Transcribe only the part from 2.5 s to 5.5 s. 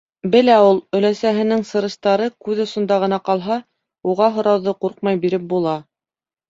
осонда ғына ҡалһа, уға һорауҙы ҡурҡмай биреп